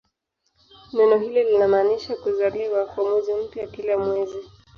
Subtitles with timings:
[0.93, 4.37] Neno hilo linamaanisha "kuzaliwa" kwa mwezi mpya kila mwezi.